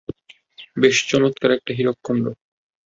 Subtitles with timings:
[0.77, 2.23] বেশ চমৎকার একটা হীরকখন্ড!